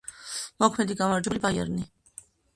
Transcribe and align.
მოქმედი 0.63 0.95
გამარჯვებულია 1.03 1.45
„ბაიერნი“. 1.45 1.87